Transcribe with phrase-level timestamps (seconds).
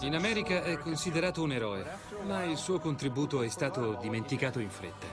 [0.00, 1.84] In America è considerato un eroe,
[2.26, 5.06] ma il suo contributo è stato dimenticato in fretta.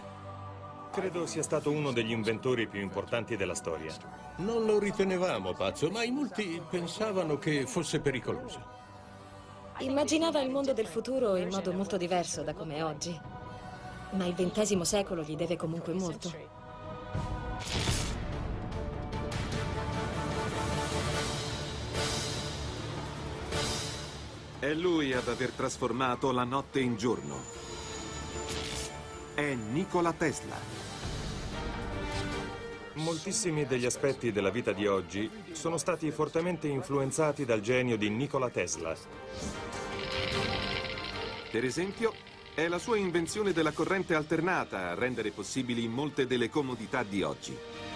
[0.92, 3.94] Credo sia stato uno degli inventori più importanti della storia.
[4.38, 8.62] Non lo ritenevamo pazzo, ma in molti pensavano che fosse pericoloso.
[9.80, 13.20] Immaginava il mondo del futuro in modo molto diverso da come è oggi.
[14.12, 16.32] Ma il XX secolo gli deve comunque molto.
[24.64, 27.44] È lui ad aver trasformato la notte in giorno.
[29.34, 30.56] È Nikola Tesla.
[32.94, 38.50] Moltissimi degli aspetti della vita di oggi sono stati fortemente influenzati dal genio di Nikola
[38.50, 38.96] Tesla.
[41.52, 42.14] Per esempio,
[42.54, 47.93] è la sua invenzione della corrente alternata a rendere possibili molte delle comodità di oggi.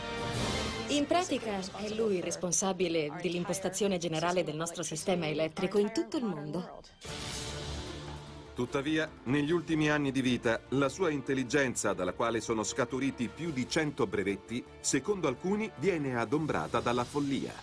[0.89, 6.23] In pratica è lui il responsabile dell'impostazione generale del nostro sistema elettrico in tutto il
[6.23, 6.81] mondo.
[8.53, 13.67] Tuttavia, negli ultimi anni di vita, la sua intelligenza, dalla quale sono scaturiti più di
[13.67, 17.53] 100 brevetti, secondo alcuni viene adombrata dalla follia.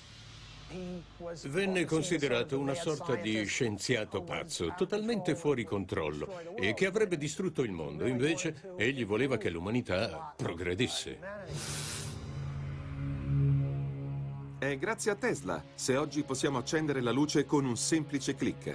[1.47, 7.73] Venne considerato una sorta di scienziato pazzo, totalmente fuori controllo e che avrebbe distrutto il
[7.73, 8.07] mondo.
[8.07, 11.19] Invece, egli voleva che l'umanità progredisse.
[14.65, 18.75] È grazie a Tesla se oggi possiamo accendere la luce con un semplice clic.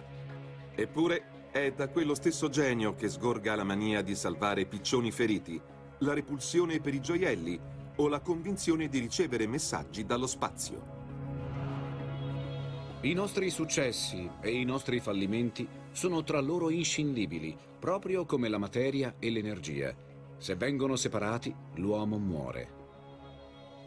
[0.76, 5.60] Eppure è da quello stesso genio che sgorga la mania di salvare piccioni feriti,
[6.02, 7.60] la repulsione per i gioielli
[7.96, 10.80] o la convinzione di ricevere messaggi dallo spazio.
[13.02, 19.16] I nostri successi e i nostri fallimenti sono tra loro inscindibili, proprio come la materia
[19.18, 19.96] e l'energia.
[20.38, 22.78] Se vengono separati, l'uomo muore.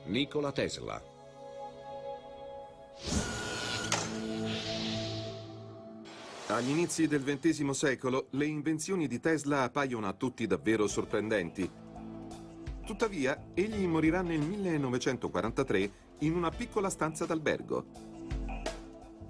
[0.06, 1.11] Nikola Tesla
[6.48, 11.68] Agli inizi del XX secolo le invenzioni di Tesla appaiono a tutti davvero sorprendenti.
[12.84, 17.86] Tuttavia, egli morirà nel 1943 in una piccola stanza d'albergo,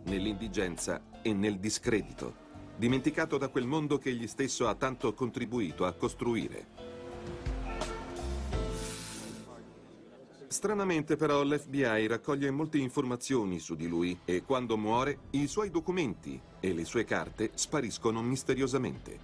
[0.07, 2.35] nell'indigenza e nel discredito,
[2.77, 6.92] dimenticato da quel mondo che egli stesso ha tanto contribuito a costruire.
[10.53, 16.39] Stranamente però l'FBI raccoglie molte informazioni su di lui e quando muore i suoi documenti
[16.61, 19.19] e le sue carte spariscono misteriosamente.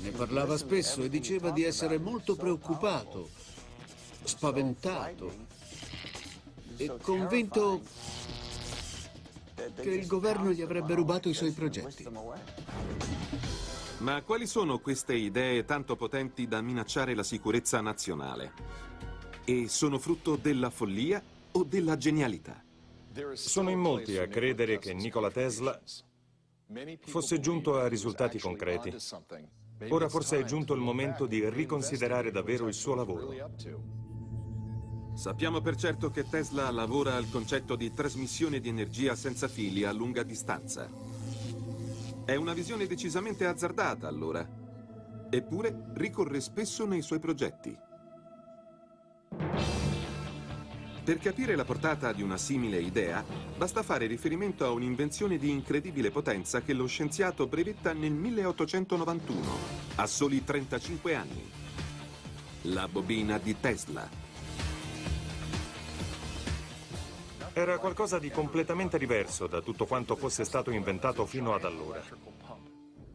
[0.00, 3.28] Ne parlava spesso e diceva di essere molto preoccupato,
[4.24, 5.30] spaventato
[6.78, 7.82] e convinto
[9.74, 12.08] che il governo gli avrebbe rubato i suoi progetti.
[13.98, 19.09] Ma quali sono queste idee tanto potenti da minacciare la sicurezza nazionale?
[19.50, 22.62] E sono frutto della follia o della genialità?
[23.32, 25.80] Sono in molti a credere che Nikola Tesla
[27.00, 28.94] fosse giunto a risultati concreti.
[29.88, 33.34] Ora forse è giunto il momento di riconsiderare davvero il suo lavoro.
[35.14, 39.90] Sappiamo per certo che Tesla lavora al concetto di trasmissione di energia senza fili a
[39.90, 40.88] lunga distanza.
[42.24, 44.48] È una visione decisamente azzardata, allora.
[45.28, 47.76] Eppure ricorre spesso nei suoi progetti.
[51.10, 53.24] Per capire la portata di una simile idea,
[53.56, 59.40] basta fare riferimento a un'invenzione di incredibile potenza che lo scienziato brevetta nel 1891,
[59.96, 61.50] a soli 35 anni.
[62.62, 64.08] La bobina di Tesla.
[67.54, 72.00] Era qualcosa di completamente diverso da tutto quanto fosse stato inventato fino ad allora.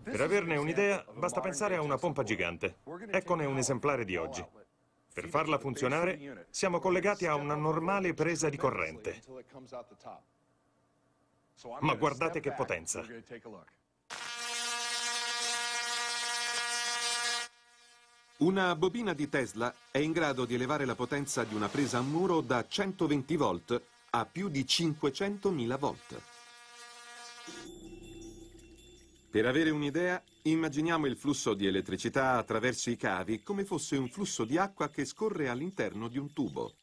[0.03, 2.79] Per averne un'idea, basta pensare a una pompa gigante.
[3.09, 4.45] Eccone un esemplare di oggi.
[5.15, 9.21] Per farla funzionare siamo collegati a una normale presa di corrente.
[11.79, 13.01] Ma guardate che potenza.
[18.39, 22.01] Una bobina di Tesla è in grado di elevare la potenza di una presa a
[22.01, 26.22] muro da 120 volt a più di 500.000 volt.
[29.31, 34.45] Per avere un'idea, Immaginiamo il flusso di elettricità attraverso i cavi come fosse un flusso
[34.45, 36.75] di acqua che scorre all'interno di un tubo.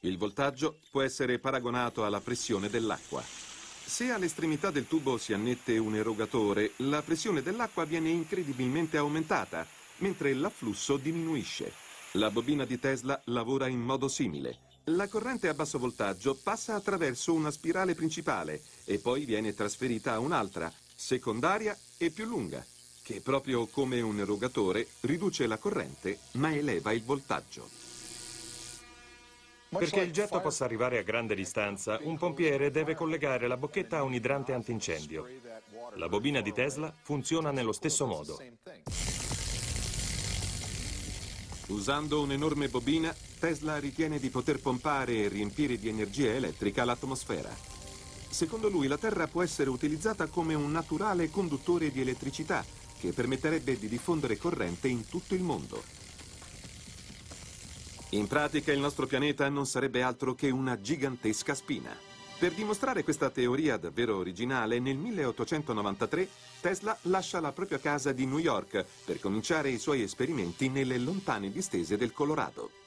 [0.00, 3.22] Il voltaggio può essere paragonato alla pressione dell'acqua.
[3.22, 9.64] Se all'estremità del tubo si annette un erogatore, la pressione dell'acqua viene incredibilmente aumentata,
[9.98, 11.72] mentre l'afflusso diminuisce.
[12.14, 14.72] La bobina di Tesla lavora in modo simile.
[14.88, 20.18] La corrente a basso voltaggio passa attraverso una spirale principale e poi viene trasferita a
[20.18, 22.64] un'altra, secondaria e più lunga,
[23.02, 27.68] che proprio come un erogatore riduce la corrente ma eleva il voltaggio.
[29.68, 34.02] Perché il getto possa arrivare a grande distanza, un pompiere deve collegare la bocchetta a
[34.02, 35.26] un idrante antincendio.
[35.94, 38.40] La bobina di Tesla funziona nello stesso modo.
[41.68, 47.73] Usando un'enorme bobina, Tesla ritiene di poter pompare e riempire di energia elettrica l'atmosfera.
[48.34, 52.64] Secondo lui la Terra può essere utilizzata come un naturale conduttore di elettricità
[52.98, 55.80] che permetterebbe di diffondere corrente in tutto il mondo.
[58.10, 61.96] In pratica il nostro pianeta non sarebbe altro che una gigantesca spina.
[62.36, 66.28] Per dimostrare questa teoria davvero originale, nel 1893
[66.60, 71.52] Tesla lascia la propria casa di New York per cominciare i suoi esperimenti nelle lontane
[71.52, 72.83] distese del Colorado.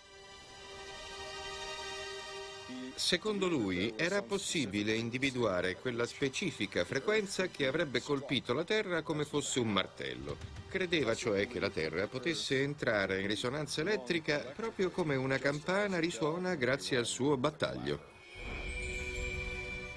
[2.97, 9.59] Secondo lui era possibile individuare quella specifica frequenza che avrebbe colpito la Terra come fosse
[9.59, 10.35] un martello.
[10.67, 16.55] Credeva cioè che la Terra potesse entrare in risonanza elettrica proprio come una campana risuona
[16.55, 18.01] grazie al suo battaglio.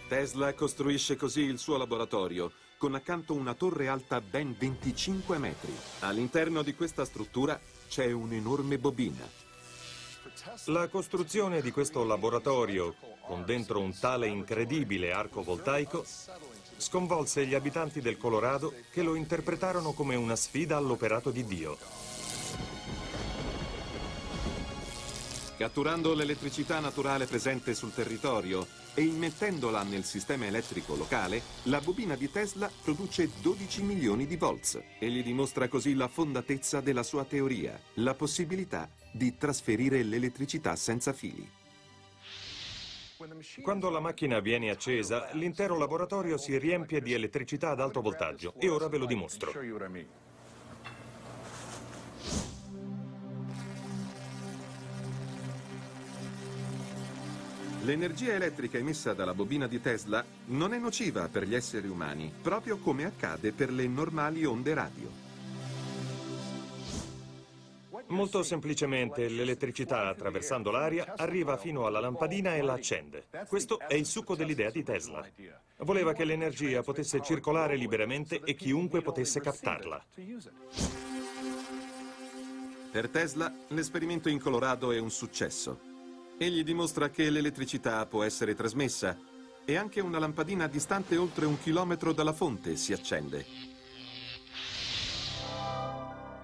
[0.07, 5.75] Tesla costruisce così il suo laboratorio, con accanto una torre alta ben 25 metri.
[6.01, 7.59] All'interno di questa struttura
[7.89, 9.40] c'è un'enorme bobina.
[10.67, 12.95] La costruzione di questo laboratorio,
[13.27, 16.05] con dentro un tale incredibile arco voltaico,
[16.77, 21.77] sconvolse gli abitanti del Colorado che lo interpretarono come una sfida all'operato di Dio.
[25.59, 32.31] Catturando l'elettricità naturale presente sul territorio e immettendola nel sistema elettrico locale, la bobina di
[32.31, 37.79] Tesla produce 12 milioni di volts e gli dimostra così la fondatezza della sua teoria,
[37.95, 41.49] la possibilità di trasferire l'elettricità senza fili.
[43.63, 48.69] Quando la macchina viene accesa, l'intero laboratorio si riempie di elettricità ad alto voltaggio e
[48.69, 49.53] ora ve lo dimostro.
[57.83, 62.77] L'energia elettrica emessa dalla bobina di Tesla non è nociva per gli esseri umani, proprio
[62.77, 65.29] come accade per le normali onde radio.
[68.09, 73.29] Molto semplicemente l'elettricità attraversando l'aria arriva fino alla lampadina e la accende.
[73.49, 75.27] Questo è il succo dell'idea di Tesla.
[75.79, 80.05] Voleva che l'energia potesse circolare liberamente e chiunque potesse captarla.
[82.91, 85.90] Per Tesla l'esperimento in Colorado è un successo.
[86.43, 89.15] Egli dimostra che l'elettricità può essere trasmessa
[89.63, 93.45] e anche una lampadina distante oltre un chilometro dalla fonte si accende.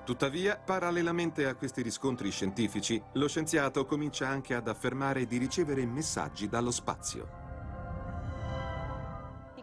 [0.05, 6.47] Tuttavia, parallelamente a questi riscontri scientifici, lo scienziato comincia anche ad affermare di ricevere messaggi
[6.47, 7.27] dallo spazio.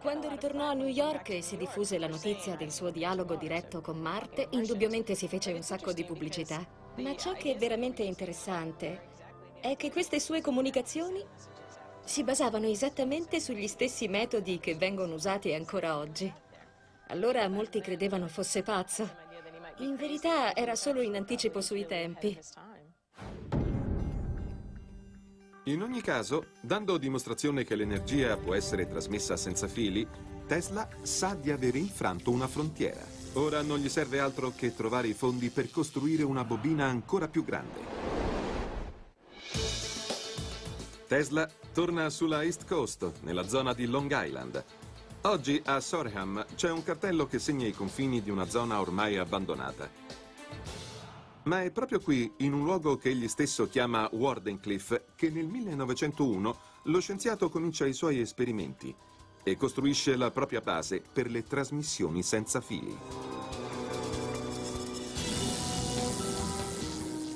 [0.00, 4.00] Quando ritornò a New York e si diffuse la notizia del suo dialogo diretto con
[4.00, 6.66] Marte, indubbiamente si fece un sacco di pubblicità.
[6.96, 9.12] Ma ciò che è veramente interessante
[9.64, 11.24] è che queste sue comunicazioni
[12.04, 16.30] si basavano esattamente sugli stessi metodi che vengono usati ancora oggi.
[17.08, 19.08] Allora molti credevano fosse pazzo.
[19.78, 22.38] In verità era solo in anticipo sui tempi.
[25.64, 30.06] In ogni caso, dando dimostrazione che l'energia può essere trasmessa senza fili,
[30.46, 33.00] Tesla sa di avere infranto una frontiera.
[33.32, 37.42] Ora non gli serve altro che trovare i fondi per costruire una bobina ancora più
[37.42, 38.03] grande.
[41.06, 44.64] Tesla torna sulla East Coast, nella zona di Long Island.
[45.22, 49.88] Oggi a Sorham c'è un cartello che segna i confini di una zona ormai abbandonata.
[51.44, 56.58] Ma è proprio qui, in un luogo che egli stesso chiama Wardenclyffe, che nel 1901
[56.84, 58.94] lo scienziato comincia i suoi esperimenti
[59.42, 62.96] e costruisce la propria base per le trasmissioni senza fili.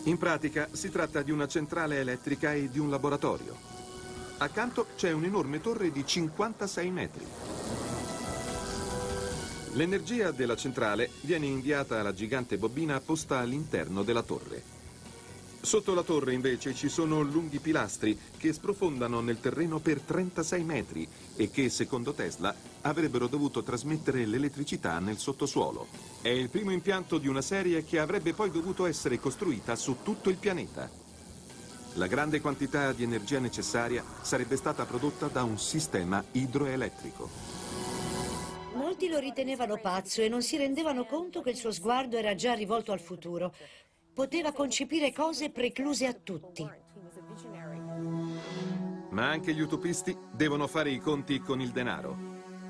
[0.09, 3.55] In pratica si tratta di una centrale elettrica e di un laboratorio.
[4.39, 7.27] Accanto c'è un'enorme torre di 56 metri.
[9.73, 14.78] L'energia della centrale viene inviata alla gigante bobina posta all'interno della torre.
[15.61, 21.07] Sotto la torre invece ci sono lunghi pilastri che sprofondano nel terreno per 36 metri
[21.37, 25.89] e che, secondo Tesla, avrebbero dovuto trasmettere l'elettricità nel sottosuolo.
[26.23, 30.31] È il primo impianto di una serie che avrebbe poi dovuto essere costruita su tutto
[30.31, 30.89] il pianeta.
[31.95, 37.29] La grande quantità di energia necessaria sarebbe stata prodotta da un sistema idroelettrico.
[38.75, 42.53] Molti lo ritenevano pazzo e non si rendevano conto che il suo sguardo era già
[42.55, 43.53] rivolto al futuro.
[44.19, 46.69] Poteva concepire cose precluse a tutti.
[49.11, 52.17] Ma anche gli utopisti devono fare i conti con il denaro.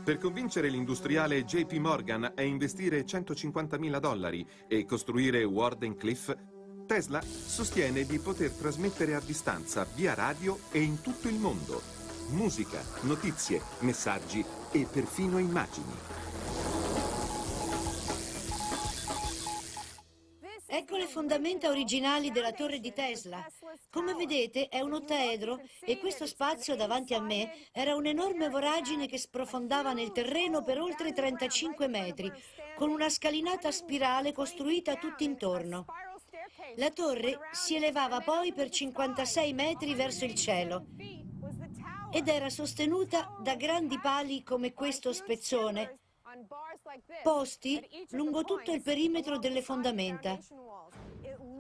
[0.05, 6.37] Per convincere l'industriale JP Morgan a investire 150.000 dollari e costruire Warden Cliff,
[6.85, 11.81] Tesla sostiene di poter trasmettere a distanza via radio e in tutto il mondo
[12.31, 16.28] musica, notizie, messaggi e perfino immagini.
[20.71, 23.43] Ecco le fondamenta originali della torre di Tesla.
[23.89, 29.17] Come vedete è un ottaedro e questo spazio davanti a me era un'enorme voragine che
[29.17, 32.31] sprofondava nel terreno per oltre 35 metri,
[32.77, 35.87] con una scalinata spirale costruita tutto intorno.
[36.77, 40.85] La torre si elevava poi per 56 metri verso il cielo
[42.11, 45.99] ed era sostenuta da grandi pali come questo spezzone,
[47.23, 50.39] posti lungo tutto il perimetro delle fondamenta.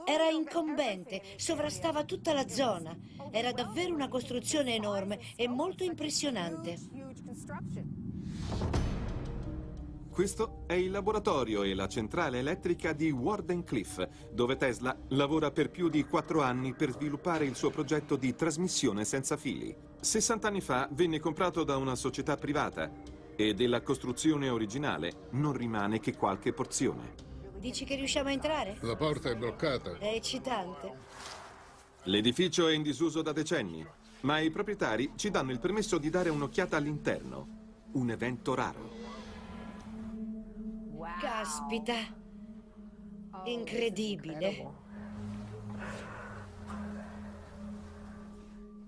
[0.04, 2.97] Era incombente, sovrastava tutta la zona.
[3.30, 6.76] Era davvero una costruzione enorme e molto impressionante.
[10.11, 15.88] Questo è il laboratorio e la centrale elettrica di Wardenclyffe, dove Tesla lavora per più
[15.88, 19.73] di quattro anni per sviluppare il suo progetto di trasmissione senza fili.
[20.00, 22.90] 60 anni fa venne comprato da una società privata
[23.40, 27.14] e della costruzione originale non rimane che qualche porzione.
[27.57, 28.76] Dici che riusciamo a entrare?
[28.80, 29.97] La porta è bloccata.
[29.97, 30.92] È eccitante.
[32.04, 33.87] L'edificio è in disuso da decenni,
[34.23, 37.87] ma i proprietari ci danno il permesso di dare un'occhiata all'interno.
[37.92, 38.90] Un evento raro.
[41.21, 41.95] Caspita.
[43.45, 44.73] Incredibile.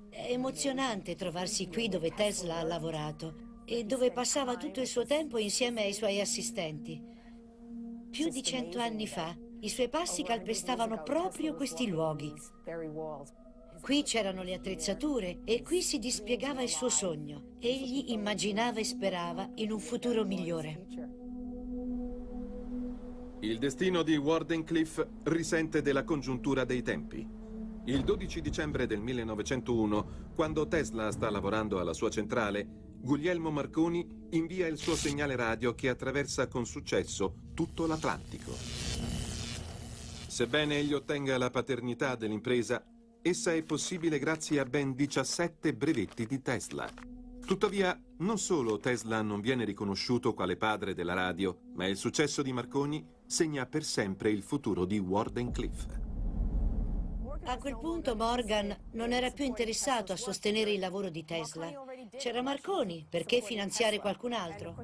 [0.08, 5.38] È emozionante trovarsi qui dove Tesla ha lavorato e dove passava tutto il suo tempo
[5.38, 7.00] insieme ai suoi assistenti.
[8.10, 12.34] Più di cento anni fa, i suoi passi calpestavano proprio questi luoghi.
[13.80, 17.58] Qui c'erano le attrezzature e qui si dispiegava il suo sogno.
[17.60, 20.86] Egli immaginava e sperava in un futuro migliore.
[23.42, 27.38] Il destino di Wardenclyffe risente della congiuntura dei tempi.
[27.84, 32.66] Il 12 dicembre del 1901, quando Tesla sta lavorando alla sua centrale,
[33.00, 38.52] Guglielmo Marconi invia il suo segnale radio che attraversa con successo tutto l'Atlantico.
[40.26, 42.84] Sebbene egli ottenga la paternità dell'impresa,
[43.22, 46.88] essa è possibile grazie a ben 17 brevetti di Tesla.
[47.44, 52.52] Tuttavia, non solo Tesla non viene riconosciuto quale padre della radio, ma il successo di
[52.52, 56.09] Marconi segna per sempre il futuro di Wardenclyffe.
[57.44, 61.72] A quel punto Morgan non era più interessato a sostenere il lavoro di Tesla.
[62.16, 64.76] C'era Marconi, perché finanziare qualcun altro?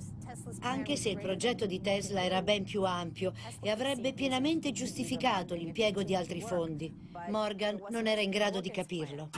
[0.60, 6.02] Anche se il progetto di Tesla era ben più ampio e avrebbe pienamente giustificato l'impiego
[6.02, 6.92] di altri fondi,
[7.28, 9.30] Morgan non era in grado di capirlo.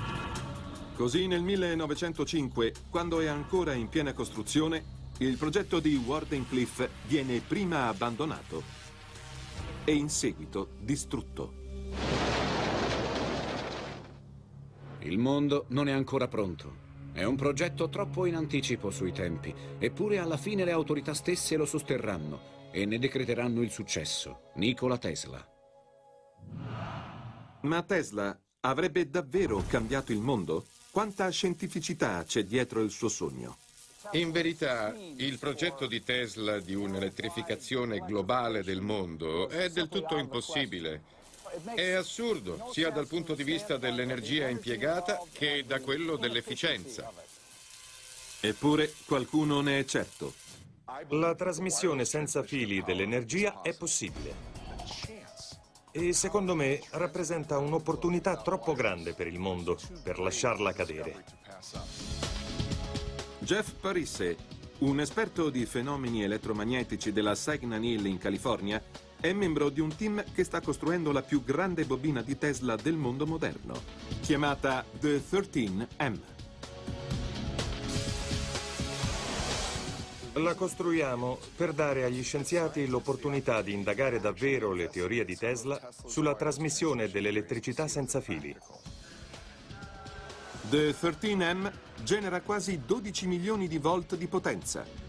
[0.95, 7.89] Così nel 1905, quando è ancora in piena costruzione, il progetto di Wardenclyffe viene prima
[7.89, 8.63] abbandonato
[9.85, 11.58] e in seguito distrutto.
[15.09, 16.87] Il mondo non è ancora pronto.
[17.15, 21.65] È un progetto troppo in anticipo sui tempi, eppure alla fine le autorità stesse lo
[21.65, 24.51] sosterranno e ne decreteranno il successo.
[24.57, 25.49] Nikola Tesla.
[27.63, 30.67] Ma Tesla avrebbe davvero cambiato il mondo?
[30.91, 33.57] Quanta scientificità c'è dietro il suo sogno?
[34.13, 41.17] In verità, il progetto di Tesla di un'elettrificazione globale del mondo è del tutto impossibile.
[41.75, 47.11] È assurdo, sia dal punto di vista dell'energia impiegata che da quello dell'efficienza.
[48.41, 50.35] Eppure qualcuno ne è certo.
[51.09, 54.57] La trasmissione senza fili dell'energia è possibile.
[55.91, 61.25] E secondo me rappresenta un'opportunità troppo grande per il mondo per lasciarla cadere.
[63.41, 64.37] Jeff Parisse,
[64.79, 68.81] un esperto di fenomeni elettromagnetici della Sagnan Hill in California,
[69.21, 72.95] è membro di un team che sta costruendo la più grande bobina di Tesla del
[72.95, 73.81] mondo moderno,
[74.21, 76.19] chiamata The 13M.
[80.35, 86.37] La costruiamo per dare agli scienziati l'opportunità di indagare davvero le teorie di Tesla sulla
[86.37, 88.57] trasmissione dell'elettricità senza fili.
[90.69, 91.73] The 13M
[92.05, 95.08] genera quasi 12 milioni di volt di potenza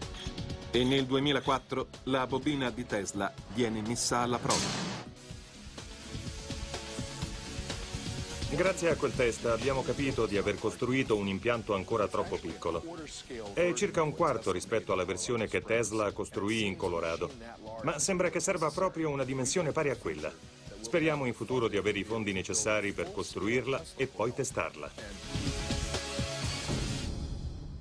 [0.70, 4.98] e nel 2004 la bobina di Tesla viene messa alla prova.
[8.52, 12.82] Grazie a quel test abbiamo capito di aver costruito un impianto ancora troppo piccolo.
[13.52, 17.30] È circa un quarto rispetto alla versione che Tesla costruì in Colorado,
[17.82, 20.32] ma sembra che serva proprio una dimensione pari a quella.
[20.80, 25.59] Speriamo in futuro di avere i fondi necessari per costruirla e poi testarla.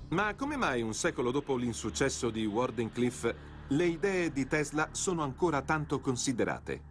[0.10, 3.36] Ma come mai un secolo dopo l'insuccesso di Wardenclyffe
[3.68, 6.82] le idee di Tesla sono ancora tanto considerate?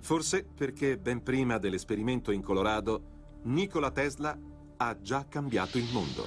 [0.00, 4.38] Forse perché ben prima dell'esperimento in Colorado, Nikola Tesla
[4.76, 6.26] ha già cambiato il mondo.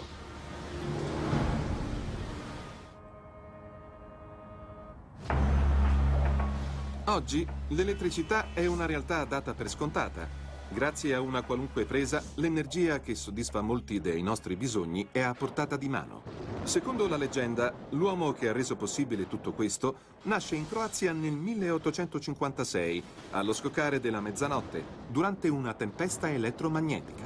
[7.05, 10.45] Oggi l'elettricità è una realtà data per scontata.
[10.70, 15.78] Grazie a una qualunque presa, l'energia che soddisfa molti dei nostri bisogni è a portata
[15.78, 16.24] di mano.
[16.64, 23.04] Secondo la leggenda, l'uomo che ha reso possibile tutto questo nasce in Croazia nel 1856,
[23.32, 27.24] allo scoccare della mezzanotte, durante una tempesta elettromagnetica.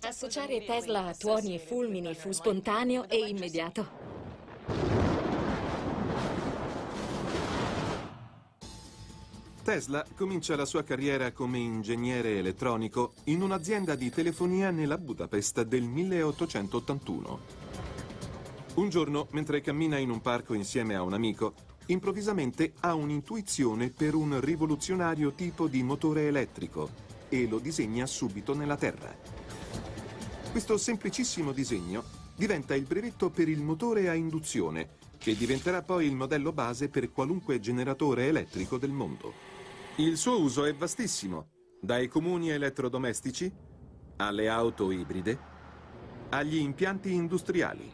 [0.00, 4.03] Associare Tesla a tuoni e fulmini fu spontaneo e immediato.
[9.64, 15.84] Tesla comincia la sua carriera come ingegnere elettronico in un'azienda di telefonia nella Budapest del
[15.84, 17.40] 1881.
[18.74, 21.54] Un giorno, mentre cammina in un parco insieme a un amico,
[21.86, 26.90] improvvisamente ha un'intuizione per un rivoluzionario tipo di motore elettrico
[27.30, 29.16] e lo disegna subito nella Terra.
[30.50, 32.04] Questo semplicissimo disegno
[32.36, 37.10] diventa il brevetto per il motore a induzione, che diventerà poi il modello base per
[37.10, 39.53] qualunque generatore elettrico del mondo.
[39.98, 43.48] Il suo uso è vastissimo, dai comuni elettrodomestici
[44.16, 45.38] alle auto ibride
[46.30, 47.92] agli impianti industriali.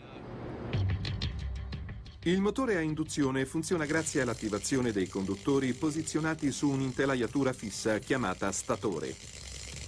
[2.23, 9.15] Il motore a induzione funziona grazie all'attivazione dei conduttori posizionati su un'intelaiatura fissa chiamata statore.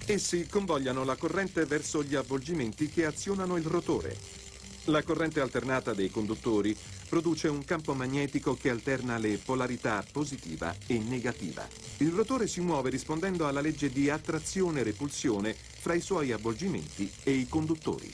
[0.04, 4.14] Essi convogliano la corrente verso gli avvolgimenti che azionano il rotore.
[4.86, 6.76] La corrente alternata dei conduttori
[7.12, 11.68] produce un campo magnetico che alterna le polarità positiva e negativa.
[11.98, 17.46] Il rotore si muove rispondendo alla legge di attrazione-repulsione fra i suoi avvolgimenti e i
[17.50, 18.10] conduttori.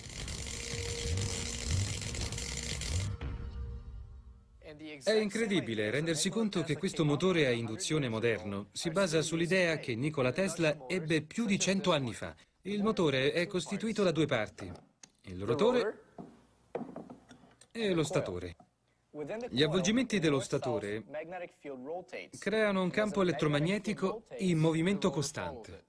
[5.05, 10.33] È incredibile rendersi conto che questo motore a induzione moderno si basa sull'idea che Nikola
[10.33, 12.35] Tesla ebbe più di cento anni fa.
[12.63, 14.69] Il motore è costituito da due parti,
[15.27, 16.03] il rotore
[17.71, 18.57] e lo statore.
[19.49, 21.03] Gli avvolgimenti dello statore
[22.39, 25.87] creano un campo elettromagnetico in movimento costante,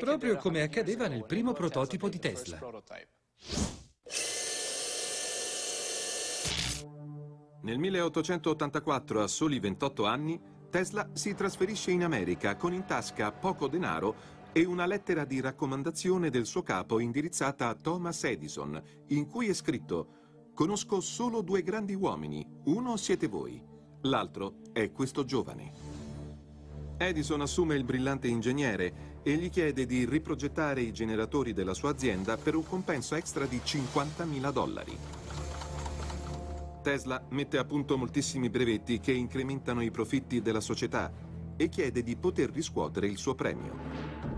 [0.00, 2.58] proprio come accadeva nel primo prototipo di Tesla.
[7.62, 13.68] Nel 1884, a soli 28 anni, Tesla si trasferisce in America con in tasca poco
[13.68, 19.48] denaro e una lettera di raccomandazione del suo capo indirizzata a Thomas Edison, in cui
[19.48, 20.16] è scritto
[20.54, 23.62] Conosco solo due grandi uomini, uno siete voi,
[24.02, 25.72] l'altro è questo giovane.
[26.96, 32.36] Edison assume il brillante ingegnere e gli chiede di riprogettare i generatori della sua azienda
[32.36, 34.98] per un compenso extra di 50.000 dollari.
[36.82, 41.12] Tesla mette a punto moltissimi brevetti che incrementano i profitti della società
[41.56, 44.37] e chiede di poter riscuotere il suo premio.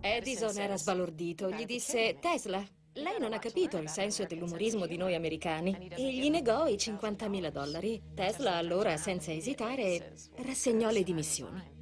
[0.00, 1.50] Edison era sbalordito.
[1.50, 6.30] Gli disse, Tesla, lei non ha capito il senso dell'umorismo di noi americani e gli
[6.30, 8.02] negò i 50.000 dollari.
[8.14, 11.76] Tesla allora, senza esitare, rassegnò le dimissioni.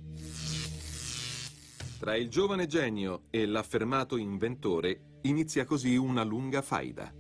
[1.98, 7.12] Tra il giovane genio e l'affermato inventore inizia così una lunga faida.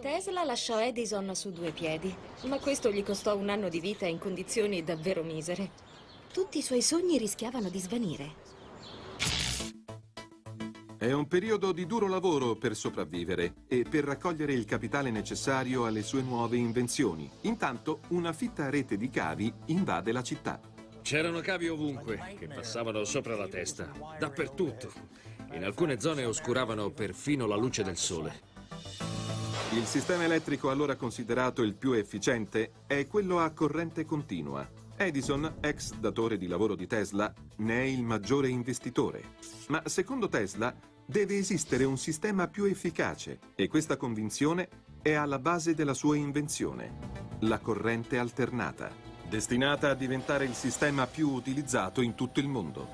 [0.00, 2.12] Tesla lasciò Edison su due piedi,
[2.46, 5.70] ma questo gli costò un anno di vita in condizioni davvero misere.
[6.32, 8.41] Tutti i suoi sogni rischiavano di svanire.
[11.02, 16.04] È un periodo di duro lavoro per sopravvivere e per raccogliere il capitale necessario alle
[16.04, 17.28] sue nuove invenzioni.
[17.40, 20.60] Intanto una fitta rete di cavi invade la città.
[21.02, 24.92] C'erano cavi ovunque, che passavano sopra la testa, dappertutto.
[25.54, 28.40] In alcune zone oscuravano perfino la luce del sole.
[29.72, 34.70] Il sistema elettrico allora considerato il più efficiente è quello a corrente continua.
[34.94, 39.20] Edison, ex datore di lavoro di Tesla, ne è il maggiore investitore.
[39.66, 40.72] Ma secondo Tesla
[41.06, 44.68] deve esistere un sistema più efficace e questa convinzione
[45.02, 46.98] è alla base della sua invenzione,
[47.40, 48.90] la corrente alternata,
[49.28, 52.88] destinata a diventare il sistema più utilizzato in tutto il mondo.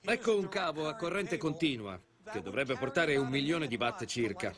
[0.00, 2.00] Ecco un cavo a corrente continua
[2.32, 4.52] che dovrebbe portare un milione di watt circa,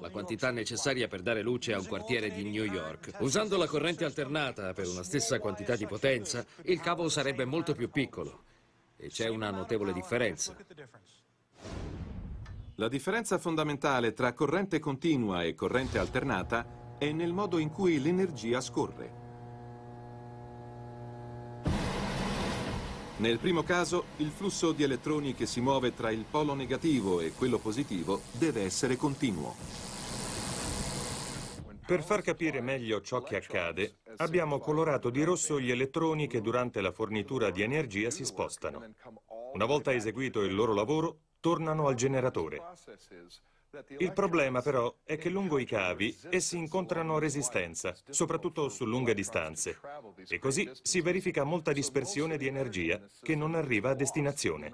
[0.00, 3.12] la quantità necessaria per dare luce a un quartiere di New York.
[3.20, 7.90] Usando la corrente alternata per una stessa quantità di potenza, il cavo sarebbe molto più
[7.90, 8.44] piccolo
[8.96, 10.56] e c'è una notevole differenza.
[12.76, 18.60] La differenza fondamentale tra corrente continua e corrente alternata è nel modo in cui l'energia
[18.60, 19.20] scorre.
[23.18, 27.32] Nel primo caso, il flusso di elettroni che si muove tra il polo negativo e
[27.32, 29.54] quello positivo deve essere continuo.
[31.86, 36.80] Per far capire meglio ciò che accade, abbiamo colorato di rosso gli elettroni che durante
[36.80, 38.82] la fornitura di energia si spostano.
[39.52, 42.62] Una volta eseguito il loro lavoro, tornano al generatore.
[43.98, 49.80] Il problema però è che lungo i cavi essi incontrano resistenza, soprattutto su lunghe distanze,
[50.28, 54.72] e così si verifica molta dispersione di energia che non arriva a destinazione.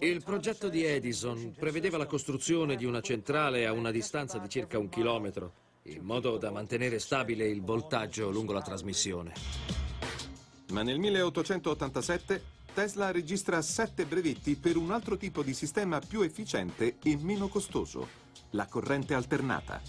[0.00, 4.78] Il progetto di Edison prevedeva la costruzione di una centrale a una distanza di circa
[4.78, 5.52] un chilometro,
[5.84, 9.32] in modo da mantenere stabile il voltaggio lungo la trasmissione.
[10.72, 12.42] Ma nel 1887
[12.74, 18.08] Tesla registra sette brevetti per un altro tipo di sistema più efficiente e meno costoso,
[18.50, 19.82] la corrente alternata.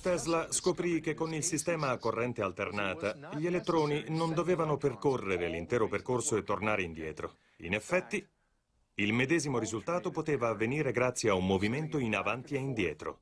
[0.00, 5.88] Tesla scoprì che con il sistema a corrente alternata gli elettroni non dovevano percorrere l'intero
[5.88, 7.36] percorso e tornare indietro.
[7.58, 8.26] In effetti,
[8.94, 13.20] il medesimo risultato poteva avvenire grazie a un movimento in avanti e indietro.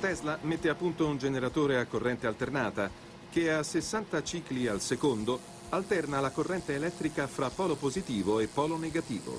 [0.00, 2.90] Tesla mette a punto un generatore a corrente alternata
[3.30, 8.76] che a 60 cicli al secondo alterna la corrente elettrica fra polo positivo e polo
[8.76, 9.38] negativo.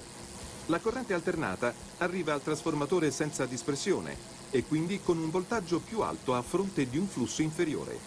[0.67, 4.15] La corrente alternata arriva al trasformatore senza dispersione
[4.51, 7.97] e quindi con un voltaggio più alto a fronte di un flusso inferiore.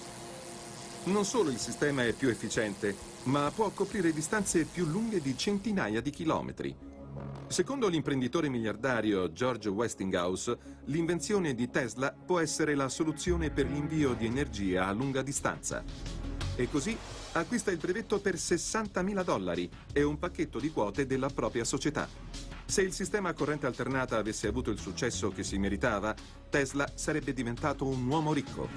[1.05, 6.01] Non solo il sistema è più efficiente, ma può coprire distanze più lunghe di centinaia
[6.01, 6.77] di chilometri.
[7.49, 14.27] Secondo l'imprenditore miliardario George Westinghouse, l'invenzione di Tesla può essere la soluzione per l'invio di
[14.27, 16.22] energia a lunga distanza.
[16.55, 16.97] E così
[17.33, 22.09] acquista il brevetto per 60.000 dollari e un pacchetto di quote della propria società.
[22.65, 26.15] Se il sistema a corrente alternata avesse avuto il successo che si meritava,
[26.49, 28.69] Tesla sarebbe diventato un uomo ricco.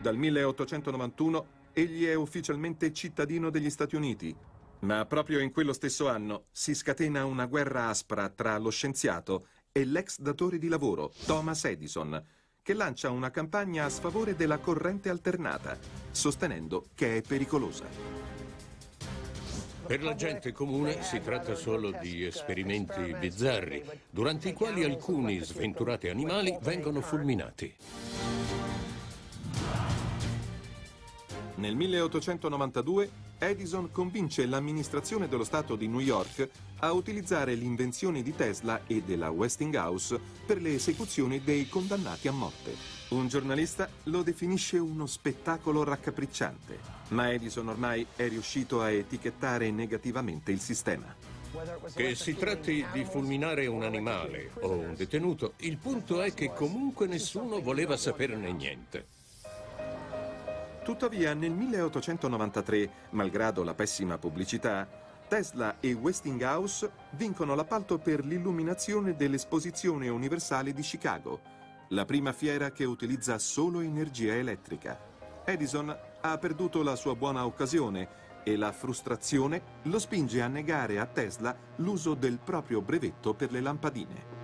[0.00, 4.34] Dal 1891 egli è ufficialmente cittadino degli Stati Uniti,
[4.80, 9.84] ma proprio in quello stesso anno si scatena una guerra aspra tra lo scienziato e
[9.84, 12.22] l'ex datore di lavoro, Thomas Edison,
[12.64, 15.76] che lancia una campagna a sfavore della corrente alternata,
[16.12, 17.84] sostenendo che è pericolosa.
[19.84, 26.06] Per la gente comune si tratta solo di esperimenti bizzarri, durante i quali alcuni sventurati
[26.06, 27.74] animali vengono fulminati.
[31.56, 33.10] Nel 1892
[33.42, 39.30] Edison convince l'amministrazione dello Stato di New York a utilizzare l'invenzione di Tesla e della
[39.30, 42.72] Westinghouse per le esecuzioni dei condannati a morte.
[43.08, 46.78] Un giornalista lo definisce uno spettacolo raccapricciante,
[47.08, 51.12] ma Edison ormai è riuscito a etichettare negativamente il sistema.
[51.94, 57.08] Che si tratti di fulminare un animale o un detenuto, il punto è che comunque
[57.08, 59.20] nessuno voleva saperne niente.
[60.82, 64.88] Tuttavia, nel 1893, malgrado la pessima pubblicità,
[65.28, 71.40] Tesla e Westinghouse vincono l'appalto per l'illuminazione dell'Esposizione Universale di Chicago,
[71.90, 74.98] la prima fiera che utilizza solo energia elettrica.
[75.44, 81.06] Edison ha perduto la sua buona occasione e la frustrazione lo spinge a negare a
[81.06, 84.40] Tesla l'uso del proprio brevetto per le lampadine.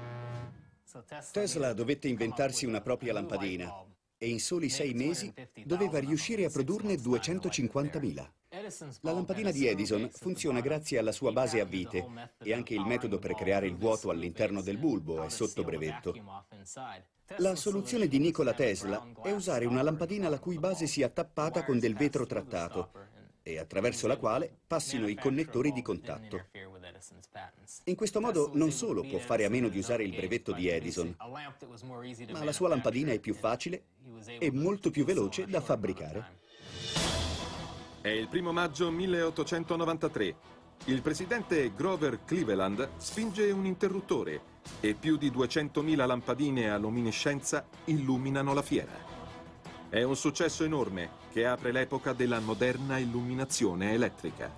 [1.32, 3.86] Tesla dovette inventarsi una propria lampadina
[4.18, 5.32] e in soli sei mesi
[5.64, 8.30] doveva riuscire a produrne 250.000.
[9.02, 12.04] La lampadina di Edison funziona grazie alla sua base a vite
[12.42, 16.14] e anche il metodo per creare il vuoto all'interno del bulbo è sotto brevetto.
[17.36, 21.78] La soluzione di Nikola Tesla è usare una lampadina la cui base sia tappata con
[21.78, 22.90] del vetro trattato
[23.48, 26.46] e attraverso la quale passino i connettori di contatto.
[27.84, 31.14] In questo modo non solo può fare a meno di usare il brevetto di Edison,
[31.16, 33.84] ma la sua lampadina è più facile
[34.38, 36.36] e molto più veloce da fabbricare.
[38.02, 40.56] È il primo maggio 1893.
[40.84, 48.54] Il presidente Grover Cleveland spinge un interruttore e più di 200.000 lampadine a luminescenza illuminano
[48.54, 49.17] la fiera.
[49.90, 54.52] È un successo enorme che apre l'epoca della moderna illuminazione elettrica.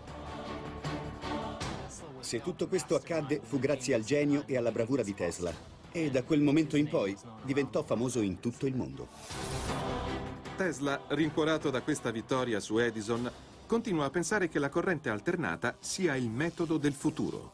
[2.18, 5.52] Se tutto questo accadde fu grazie al genio e alla bravura di Tesla
[5.92, 9.06] e da quel momento in poi diventò famoso in tutto il mondo.
[10.56, 13.30] Tesla, rincuorato da questa vittoria su Edison,
[13.66, 17.52] continua a pensare che la corrente alternata sia il metodo del futuro.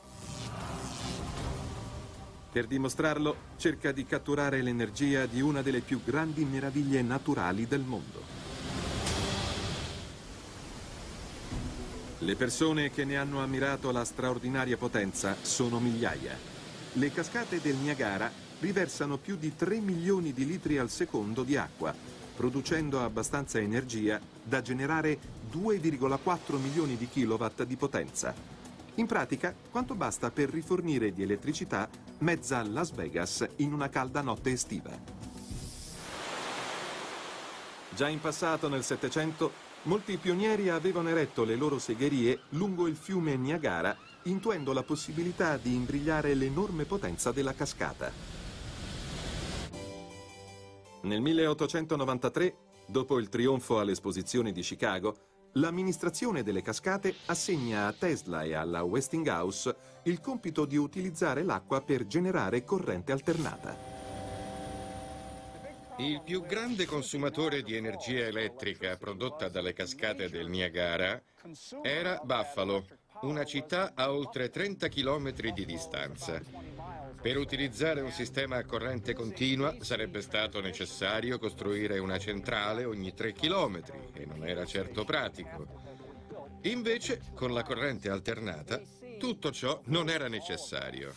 [2.56, 8.22] Per dimostrarlo, cerca di catturare l'energia di una delle più grandi meraviglie naturali del mondo.
[12.20, 16.34] Le persone che ne hanno ammirato la straordinaria potenza sono migliaia.
[16.94, 21.94] Le cascate del Niagara riversano più di 3 milioni di litri al secondo di acqua,
[22.34, 25.18] producendo abbastanza energia da generare
[25.52, 28.55] 2,4 milioni di kilowatt di potenza.
[28.98, 34.50] In pratica, quanto basta per rifornire di elettricità mezza Las Vegas in una calda notte
[34.50, 34.90] estiva.
[37.94, 43.36] Già in passato, nel Settecento, molti pionieri avevano eretto le loro segherie lungo il fiume
[43.36, 48.10] Niagara, intuendo la possibilità di imbrigliare l'enorme potenza della cascata.
[51.02, 52.56] Nel 1893,
[52.86, 59.74] dopo il trionfo all'esposizione di Chicago, l'amministrazione delle cascate assegna a Tesla e alla Westinghouse
[60.04, 63.94] il compito di utilizzare l'acqua per generare corrente alternata.
[65.98, 71.20] Il più grande consumatore di energia elettrica prodotta dalle cascate del Niagara
[71.82, 72.84] era Buffalo,
[73.22, 76.40] una città a oltre 30 km di distanza.
[77.20, 83.32] Per utilizzare un sistema a corrente continua sarebbe stato necessario costruire una centrale ogni 3
[83.32, 85.66] km e non era certo pratico.
[86.62, 88.80] Invece, con la corrente alternata,
[89.18, 91.14] tutto ciò non era necessario.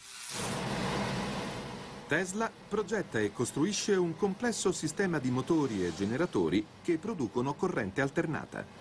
[2.07, 8.78] Tesla progetta e costruisce un complesso sistema di motori e generatori che producono corrente alternata.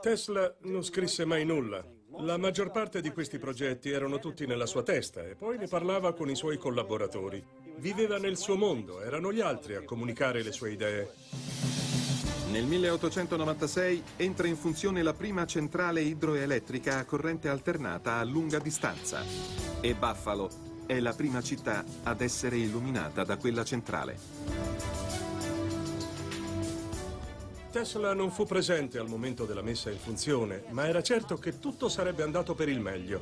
[0.00, 1.84] Tesla non scrisse mai nulla.
[2.18, 6.12] La maggior parte di questi progetti erano tutti nella sua testa e poi ne parlava
[6.12, 7.44] con i suoi collaboratori.
[7.76, 11.12] Viveva nel suo mondo, erano gli altri a comunicare le sue idee.
[12.50, 19.22] Nel 1896 entra in funzione la prima centrale idroelettrica a corrente alternata a lunga distanza
[19.80, 20.48] e Buffalo
[20.86, 24.95] è la prima città ad essere illuminata da quella centrale.
[27.76, 31.90] Tesla non fu presente al momento della messa in funzione, ma era certo che tutto
[31.90, 33.20] sarebbe andato per il meglio.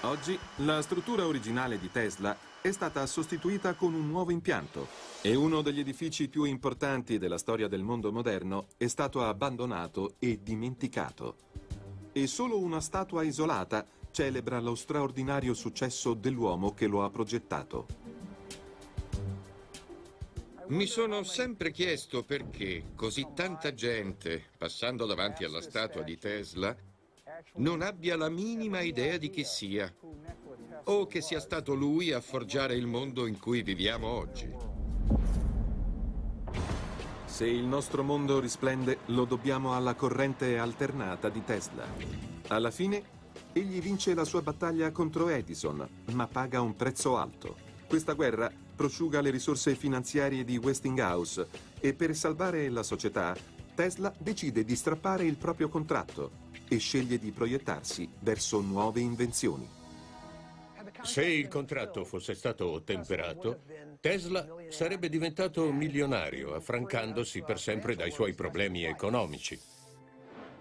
[0.00, 4.88] Oggi la struttura originale di Tesla è stata sostituita con un nuovo impianto
[5.22, 10.40] e uno degli edifici più importanti della storia del mondo moderno è stato abbandonato e
[10.42, 11.36] dimenticato.
[12.10, 18.07] E solo una statua isolata celebra lo straordinario successo dell'uomo che lo ha progettato.
[20.68, 26.76] Mi sono sempre chiesto perché così tanta gente, passando davanti alla statua di Tesla,
[27.54, 29.90] non abbia la minima idea di chi sia,
[30.84, 34.50] o che sia stato lui a forgiare il mondo in cui viviamo oggi.
[37.24, 41.86] Se il nostro mondo risplende, lo dobbiamo alla corrente alternata di Tesla.
[42.48, 43.16] Alla fine
[43.52, 47.56] Egli vince la sua battaglia contro Edison, ma paga un prezzo alto.
[47.86, 51.48] Questa guerra prosciuga le risorse finanziarie di Westinghouse
[51.80, 53.36] e per salvare la società,
[53.74, 59.68] Tesla decide di strappare il proprio contratto e sceglie di proiettarsi verso nuove invenzioni.
[61.02, 63.62] Se il contratto fosse stato ottemperato,
[63.98, 69.58] Tesla sarebbe diventato milionario, affrancandosi per sempre dai suoi problemi economici.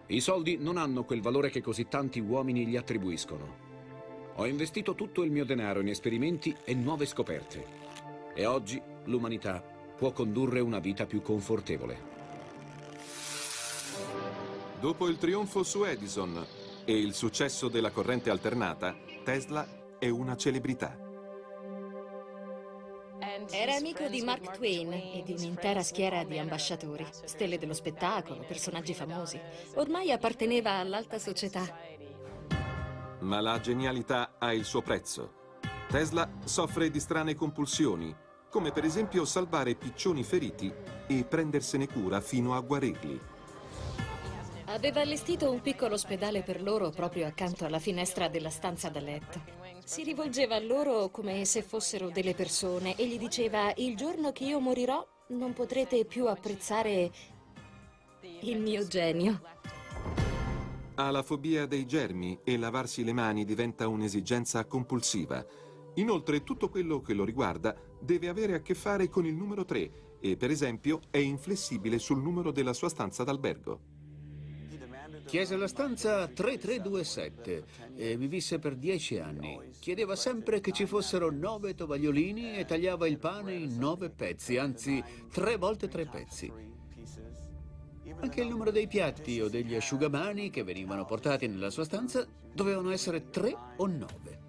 [0.07, 3.65] I soldi non hanno quel valore che così tanti uomini gli attribuiscono.
[4.37, 7.85] Ho investito tutto il mio denaro in esperimenti e nuove scoperte.
[8.39, 9.63] E oggi l'umanità
[9.97, 12.15] può condurre una vita più confortevole.
[14.79, 16.45] Dopo il trionfo su Edison
[16.85, 20.95] e il successo della corrente alternata, Tesla è una celebrità.
[23.49, 28.93] Era amico di Mark Twain e di un'intera schiera di ambasciatori, stelle dello spettacolo, personaggi
[28.93, 29.41] famosi.
[29.77, 31.65] Ormai apparteneva all'alta società.
[33.21, 35.33] Ma la genialità ha il suo prezzo.
[35.89, 38.13] Tesla soffre di strane compulsioni,
[38.49, 40.73] come per esempio salvare piccioni feriti
[41.07, 43.19] e prendersene cura fino a guarirli.
[44.65, 49.39] Aveva allestito un piccolo ospedale per loro proprio accanto alla finestra della stanza da letto.
[49.85, 54.43] Si rivolgeva a loro come se fossero delle persone e gli diceva il giorno che
[54.43, 57.11] io morirò non potrete più apprezzare
[58.41, 59.41] il mio genio.
[60.95, 65.45] Ha la fobia dei germi e lavarsi le mani diventa un'esigenza compulsiva.
[65.97, 70.17] Inoltre tutto quello che lo riguarda deve avere a che fare con il numero 3
[70.19, 73.95] e per esempio è inflessibile sul numero della sua stanza d'albergo.
[75.25, 77.63] Chiese la stanza 3327
[77.95, 79.59] e vi visse per dieci anni.
[79.79, 85.03] Chiedeva sempre che ci fossero nove tovagliolini e tagliava il pane in nove pezzi, anzi
[85.31, 86.49] tre volte tre pezzi.
[88.19, 92.91] Anche il numero dei piatti o degli asciugamani che venivano portati nella sua stanza dovevano
[92.91, 94.46] essere tre o nove.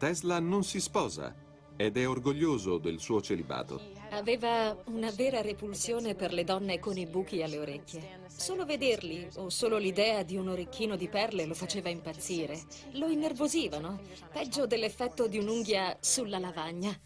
[0.00, 1.36] Tesla non si sposa
[1.76, 3.78] ed è orgoglioso del suo celibato.
[4.12, 8.20] Aveva una vera repulsione per le donne con i buchi alle orecchie.
[8.28, 12.58] Solo vederli o solo l'idea di un orecchino di perle lo faceva impazzire.
[12.92, 14.00] Lo innervosivano,
[14.32, 16.98] peggio dell'effetto di un'unghia sulla lavagna.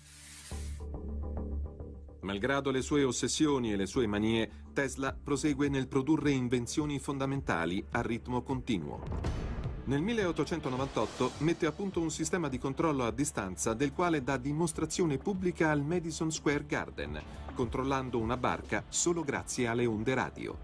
[2.21, 8.03] Malgrado le sue ossessioni e le sue manie, Tesla prosegue nel produrre invenzioni fondamentali a
[8.03, 9.44] ritmo continuo.
[9.87, 15.19] Nel 1898 mette a punto un sistema di controllo a distanza del quale dà dimostrazione
[15.19, 17.21] pubblica al Madison Square Garden,
[17.55, 20.57] controllando una barca solo grazie alle onde radio.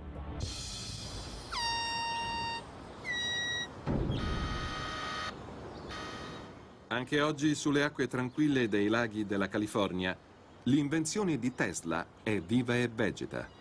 [6.88, 10.16] Anche oggi sulle acque tranquille dei laghi della California,
[10.62, 13.59] l'invenzione di Tesla è viva e vegeta.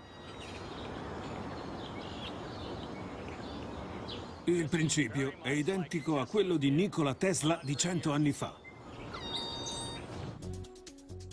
[4.49, 8.57] Il principio è identico a quello di Nikola Tesla di cento anni fa.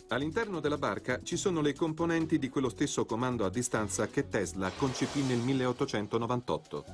[0.09, 4.71] All'interno della barca ci sono le componenti di quello stesso comando a distanza che Tesla
[4.71, 6.85] concepì nel 1898.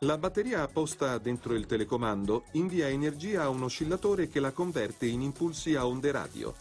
[0.00, 5.22] La batteria apposta dentro il telecomando invia energia a un oscillatore che la converte in
[5.22, 6.52] impulsi a onde radio.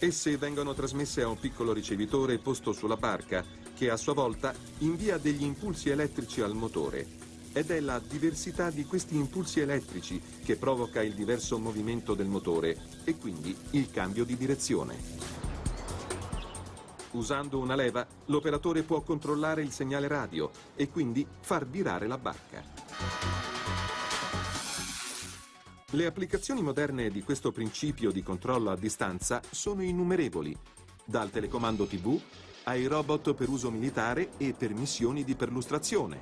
[0.00, 5.18] Esse vengono trasmesse a un piccolo ricevitore posto sulla barca che a sua volta invia
[5.18, 7.06] degli impulsi elettrici al motore.
[7.52, 12.76] Ed è la diversità di questi impulsi elettrici che provoca il diverso movimento del motore
[13.04, 14.96] e quindi il cambio di direzione.
[17.12, 22.64] Usando una leva, l'operatore può controllare il segnale radio e quindi far virare la barca.
[25.90, 30.56] Le applicazioni moderne di questo principio di controllo a distanza sono innumerevoli,
[31.04, 32.20] dal telecomando TV
[32.68, 36.18] ai robot per uso militare e per missioni di perlustrazione,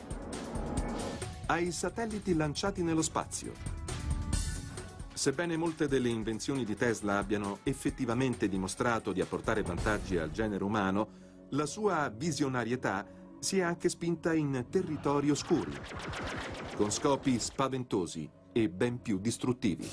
[1.46, 3.52] ai satelliti lanciati nello spazio.
[5.14, 11.46] Sebbene molte delle invenzioni di Tesla abbiano effettivamente dimostrato di apportare vantaggi al genere umano,
[11.50, 13.06] la sua visionarietà
[13.38, 15.72] si è anche spinta in territori oscuri,
[16.76, 19.88] con scopi spaventosi e ben più distruttivi.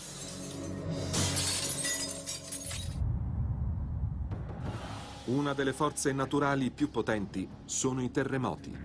[5.25, 8.75] Una delle forze naturali più potenti sono i terremoti.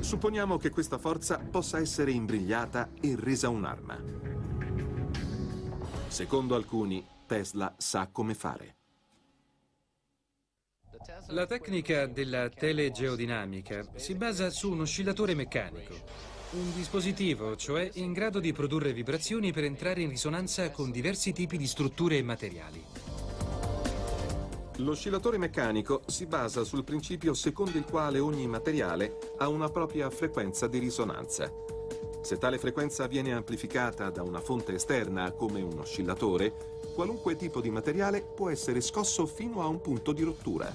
[0.00, 3.98] Supponiamo che questa forza possa essere imbrigliata e resa un'arma.
[6.08, 8.76] Secondo alcuni, Tesla sa come fare.
[11.28, 15.94] La tecnica della telegeodinamica si basa su un oscillatore meccanico,
[16.50, 21.56] un dispositivo, cioè, in grado di produrre vibrazioni per entrare in risonanza con diversi tipi
[21.56, 22.84] di strutture e materiali.
[24.80, 30.68] L'oscillatore meccanico si basa sul principio secondo il quale ogni materiale ha una propria frequenza
[30.68, 31.52] di risonanza.
[32.22, 37.70] Se tale frequenza viene amplificata da una fonte esterna, come un oscillatore, qualunque tipo di
[37.70, 40.72] materiale può essere scosso fino a un punto di rottura.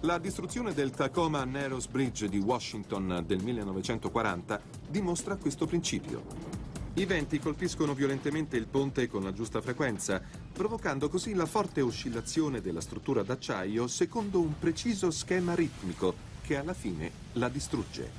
[0.00, 6.58] La distruzione del Tacoma Narrows Bridge di Washington del 1940 dimostra questo principio.
[6.94, 10.20] I venti colpiscono violentemente il ponte con la giusta frequenza,
[10.52, 16.74] provocando così la forte oscillazione della struttura d'acciaio secondo un preciso schema ritmico che alla
[16.74, 18.10] fine la distrugge.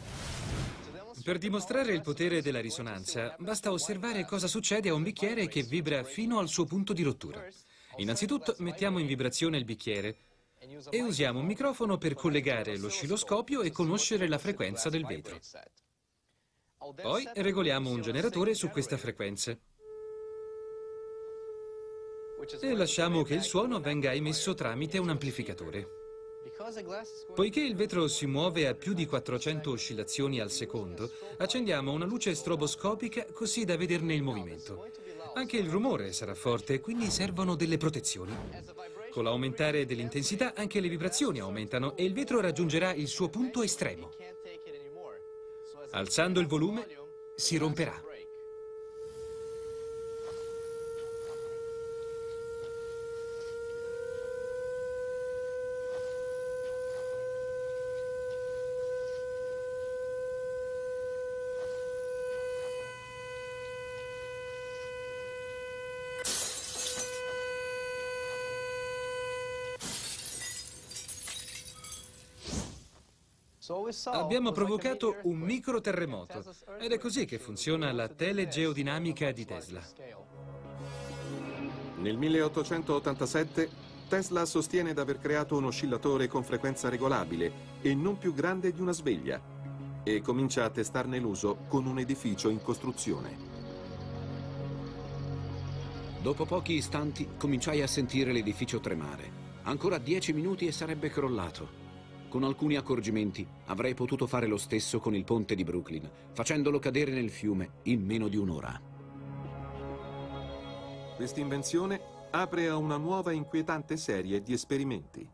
[1.23, 6.03] Per dimostrare il potere della risonanza, basta osservare cosa succede a un bicchiere che vibra
[6.03, 7.45] fino al suo punto di rottura.
[7.97, 10.15] Innanzitutto mettiamo in vibrazione il bicchiere
[10.89, 15.39] e usiamo un microfono per collegare l'oscilloscopio e conoscere la frequenza del vetro.
[16.99, 19.55] Poi regoliamo un generatore su questa frequenza
[22.59, 25.99] e lasciamo che il suono venga emesso tramite un amplificatore.
[27.33, 32.35] Poiché il vetro si muove a più di 400 oscillazioni al secondo, accendiamo una luce
[32.35, 34.87] stroboscopica così da vederne il movimento.
[35.33, 38.35] Anche il rumore sarà forte, quindi servono delle protezioni.
[39.11, 44.11] Con l'aumentare dell'intensità anche le vibrazioni aumentano e il vetro raggiungerà il suo punto estremo.
[45.91, 46.87] Alzando il volume
[47.35, 48.10] si romperà.
[74.05, 76.43] Abbiamo provocato un microterremoto
[76.79, 79.81] ed è così che funziona la telegeodinamica di Tesla.
[81.97, 83.69] Nel 1887
[84.07, 88.81] Tesla sostiene di aver creato un oscillatore con frequenza regolabile e non più grande di
[88.81, 89.41] una sveglia
[90.03, 93.37] e comincia a testarne l'uso con un edificio in costruzione.
[96.21, 99.39] Dopo pochi istanti cominciai a sentire l'edificio tremare.
[99.63, 101.80] Ancora dieci minuti e sarebbe crollato.
[102.31, 107.11] Con alcuni accorgimenti avrei potuto fare lo stesso con il ponte di Brooklyn, facendolo cadere
[107.11, 108.79] nel fiume in meno di un'ora.
[111.17, 111.99] Questa invenzione
[112.31, 115.27] apre a una nuova inquietante serie di esperimenti.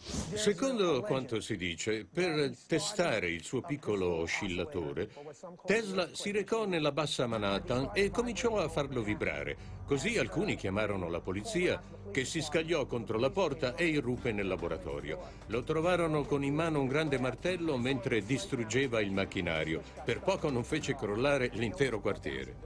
[0.00, 5.10] Secondo quanto si dice, per testare il suo piccolo oscillatore,
[5.66, 9.56] Tesla si recò nella bassa Manhattan e cominciò a farlo vibrare.
[9.84, 11.82] Così alcuni chiamarono la polizia,
[12.12, 15.18] che si scagliò contro la porta e irruppe nel laboratorio.
[15.46, 19.82] Lo trovarono con in mano un grande martello mentre distruggeva il macchinario.
[20.04, 22.56] Per poco non fece crollare l'intero quartiere.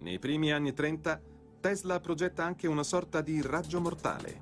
[0.00, 1.20] Nei primi anni 30
[1.60, 4.38] Tesla progetta anche una sorta di raggio mortale.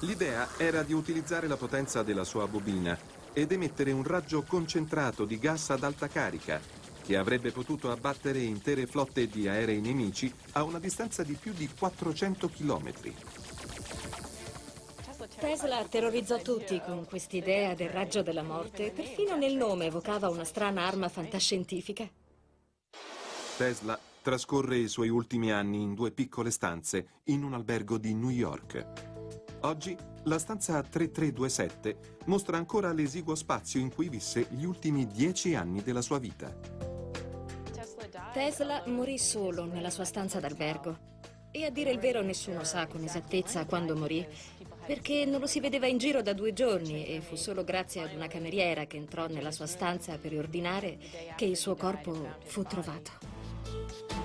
[0.00, 2.98] L'idea era di utilizzare la potenza della sua bobina
[3.32, 6.60] ed emettere un raggio concentrato di gas ad alta carica
[7.02, 11.68] che avrebbe potuto abbattere intere flotte di aerei nemici a una distanza di più di
[11.68, 12.92] 400 km.
[15.38, 18.90] Tesla terrorizzò tutti con quest'idea del raggio della morte.
[18.90, 22.08] Perfino nel nome evocava una strana arma fantascientifica.
[23.56, 28.30] Tesla trascorre i suoi ultimi anni in due piccole stanze in un albergo di New
[28.30, 29.10] York.
[29.62, 35.82] Oggi la stanza 3327 mostra ancora l'esiguo spazio in cui visse gli ultimi dieci anni
[35.82, 36.56] della sua vita.
[38.32, 41.10] Tesla morì solo nella sua stanza d'albergo.
[41.50, 44.26] E a dire il vero nessuno sa con esattezza quando morì,
[44.86, 48.14] perché non lo si vedeva in giro da due giorni e fu solo grazie ad
[48.14, 50.98] una cameriera che entrò nella sua stanza per ordinare
[51.36, 53.41] che il suo corpo fu trovato.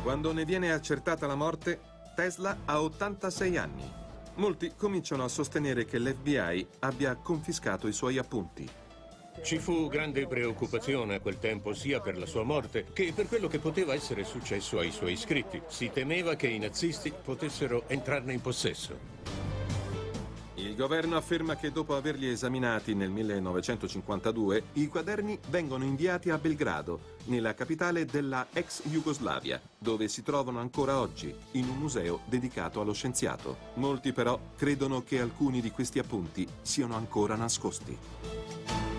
[0.04, 1.80] Quando ne viene accertata la morte,
[2.16, 3.92] Tesla ha 86 anni.
[4.36, 8.70] Molti cominciano a sostenere che l'FBI abbia confiscato i suoi appunti.
[9.44, 13.48] Ci fu grande preoccupazione a quel tempo sia per la sua morte che per quello
[13.48, 15.62] che poteva essere successo ai suoi iscritti.
[15.68, 19.57] Si temeva che i nazisti potessero entrarne in possesso.
[20.68, 27.16] Il governo afferma che dopo averli esaminati nel 1952, i quaderni vengono inviati a Belgrado,
[27.28, 32.92] nella capitale della ex Jugoslavia, dove si trovano ancora oggi, in un museo dedicato allo
[32.92, 33.56] scienziato.
[33.76, 38.97] Molti però credono che alcuni di questi appunti siano ancora nascosti.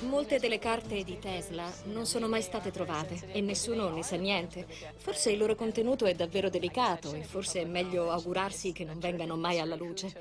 [0.00, 4.66] Molte delle carte di Tesla non sono mai state trovate e nessuno ne sa niente.
[4.96, 9.36] Forse il loro contenuto è davvero delicato e forse è meglio augurarsi che non vengano
[9.36, 10.14] mai alla luce.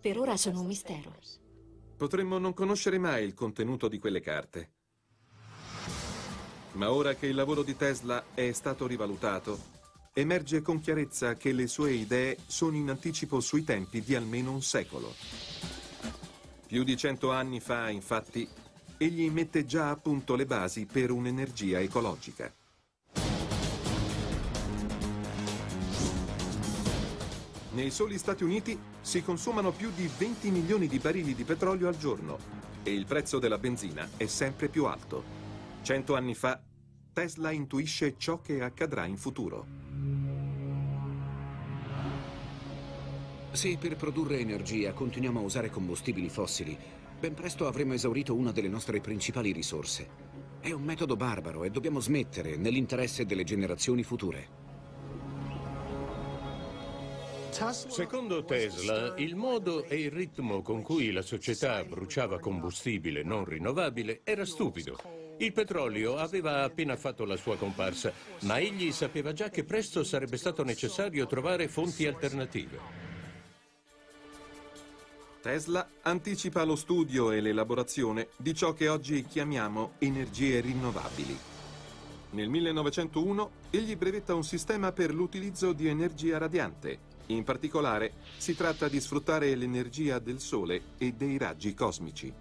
[0.00, 1.14] Per ora sono un mistero.
[1.96, 4.70] Potremmo non conoscere mai il contenuto di quelle carte.
[6.72, 9.58] Ma ora che il lavoro di Tesla è stato rivalutato,
[10.12, 14.62] emerge con chiarezza che le sue idee sono in anticipo sui tempi di almeno un
[14.62, 15.14] secolo.
[16.66, 18.48] Più di cento anni fa, infatti,
[19.02, 22.52] egli mette già a punto le basi per un'energia ecologica.
[27.72, 31.96] Nei soli Stati Uniti si consumano più di 20 milioni di barili di petrolio al
[31.96, 32.38] giorno
[32.82, 35.40] e il prezzo della benzina è sempre più alto.
[35.82, 36.62] Cento anni fa
[37.12, 39.66] Tesla intuisce ciò che accadrà in futuro.
[43.50, 46.78] Se per produrre energia continuiamo a usare combustibili fossili,
[47.22, 50.08] ben presto avremo esaurito una delle nostre principali risorse.
[50.58, 54.48] È un metodo barbaro e dobbiamo smettere nell'interesse delle generazioni future.
[57.52, 64.22] Secondo Tesla, il modo e il ritmo con cui la società bruciava combustibile non rinnovabile
[64.24, 64.98] era stupido.
[65.38, 70.36] Il petrolio aveva appena fatto la sua comparsa, ma egli sapeva già che presto sarebbe
[70.36, 73.01] stato necessario trovare fonti alternative.
[75.42, 81.36] Tesla anticipa lo studio e l'elaborazione di ciò che oggi chiamiamo energie rinnovabili.
[82.30, 87.10] Nel 1901 egli brevetta un sistema per l'utilizzo di energia radiante.
[87.26, 92.32] In particolare si tratta di sfruttare l'energia del Sole e dei raggi cosmici.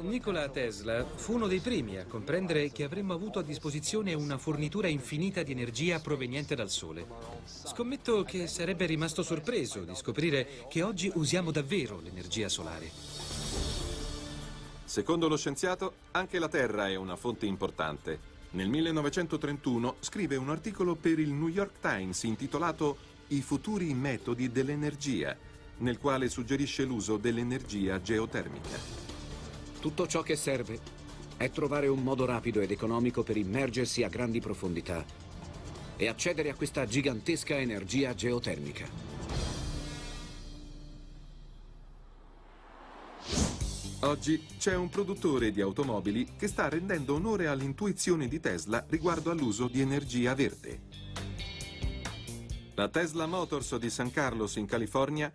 [0.00, 4.86] Nikola Tesla fu uno dei primi a comprendere che avremmo avuto a disposizione una fornitura
[4.86, 7.04] infinita di energia proveniente dal Sole.
[7.44, 12.90] Scommetto che sarebbe rimasto sorpreso di scoprire che oggi usiamo davvero l'energia solare.
[14.84, 18.36] Secondo lo scienziato, anche la Terra è una fonte importante.
[18.50, 22.96] Nel 1931 scrive un articolo per il New York Times intitolato
[23.28, 25.36] I futuri metodi dell'energia,
[25.78, 29.17] nel quale suggerisce l'uso dell'energia geotermica.
[29.80, 30.80] Tutto ciò che serve
[31.36, 35.04] è trovare un modo rapido ed economico per immergersi a grandi profondità
[35.96, 38.88] e accedere a questa gigantesca energia geotermica.
[44.00, 49.68] Oggi c'è un produttore di automobili che sta rendendo onore all'intuizione di Tesla riguardo all'uso
[49.68, 50.80] di energia verde.
[52.74, 55.32] La Tesla Motors di San Carlos in California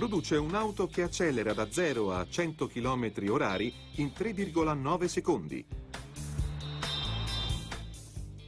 [0.00, 5.62] produce un'auto che accelera da 0 a 100 km orari in 3,9 secondi.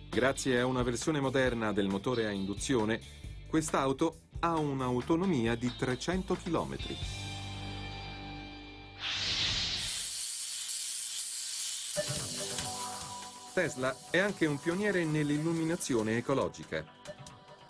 [0.08, 2.98] Grazie a una versione moderna del motore a induzione,
[3.50, 6.76] Quest'auto ha un'autonomia di 300 km.
[13.52, 17.01] Tesla è anche un pioniere nell'illuminazione ecologica.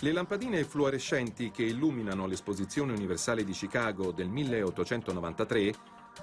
[0.02, 5.72] Le lampadine fluorescenti che illuminano l'esposizione universale di Chicago del 1893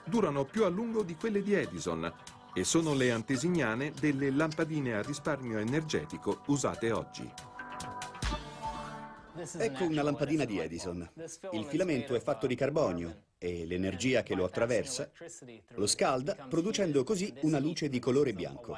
[0.04, 2.14] durano più a lungo di quelle di Edison
[2.54, 7.32] e sono le antesignane delle lampadine a risparmio energetico usate oggi.
[9.58, 11.10] Ecco una lampadina di Edison.
[11.52, 15.10] Il filamento è fatto di carbonio e l'energia che lo attraversa
[15.76, 18.78] lo scalda, producendo così una luce di colore bianco.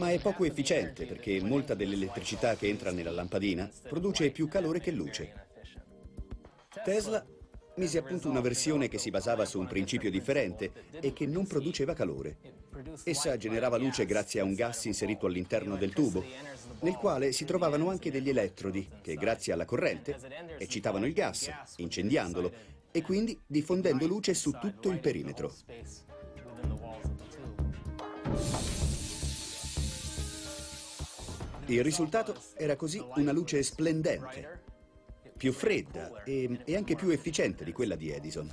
[0.00, 4.92] Ma è poco efficiente perché molta dell'elettricità che entra nella lampadina produce più calore che
[4.92, 5.48] luce.
[6.82, 7.22] Tesla
[7.76, 11.46] mise a punto una versione che si basava su un principio differente e che non
[11.46, 12.38] produceva calore.
[13.04, 16.24] Essa generava luce grazie a un gas inserito all'interno del tubo,
[16.80, 20.16] nel quale si trovavano anche degli elettrodi che, grazie alla corrente,
[20.56, 22.50] eccitavano il gas, incendiandolo
[22.90, 25.52] e quindi diffondendo luce su tutto il perimetro.
[31.70, 34.62] Il risultato era così una luce splendente,
[35.36, 38.52] più fredda e, e, anche più efficiente di quella di Edison.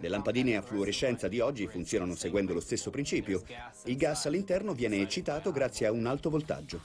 [0.00, 3.44] Le lampadine a fluorescenza di oggi funzionano seguendo lo stesso principio.
[3.84, 6.80] Il gas all'interno viene eccitato grazie a un alto voltaggio.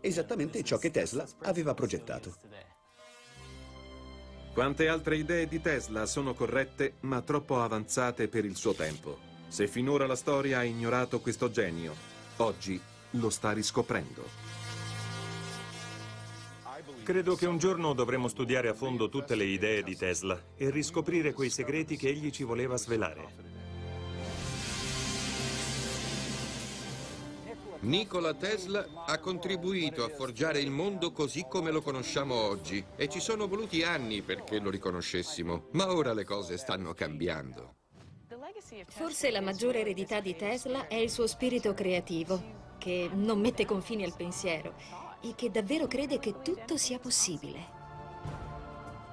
[0.00, 2.36] Esattamente ciò che Tesla aveva progettato.
[4.54, 9.18] Quante altre idee di Tesla sono corrette ma troppo avanzate per il suo tempo?
[9.48, 11.94] Se finora la storia ha ignorato questo genio,
[12.36, 12.80] oggi
[13.14, 14.52] lo sta riscoprendo.
[17.02, 21.34] Credo che un giorno dovremo studiare a fondo tutte le idee di Tesla e riscoprire
[21.34, 23.52] quei segreti che egli ci voleva svelare.
[27.80, 33.20] Nikola Tesla ha contribuito a forgiare il mondo così come lo conosciamo oggi e ci
[33.20, 37.74] sono voluti anni perché lo riconoscessimo, ma ora le cose stanno cambiando.
[38.86, 44.04] Forse la maggiore eredità di Tesla è il suo spirito creativo, che non mette confini
[44.04, 44.74] al pensiero
[45.20, 47.82] e che davvero crede che tutto sia possibile.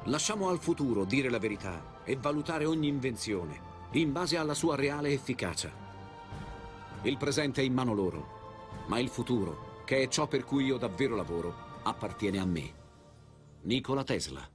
[0.06, 5.12] Lasciamo al futuro dire la verità e valutare ogni invenzione in base alla sua reale
[5.12, 5.72] efficacia.
[7.04, 10.78] Il presente è in mano loro, ma il futuro, che è ciò per cui io
[10.78, 11.54] davvero lavoro,
[11.84, 12.74] appartiene a me.
[13.62, 14.51] Nikola Tesla.